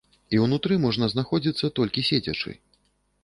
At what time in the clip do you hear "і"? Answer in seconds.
0.35-0.39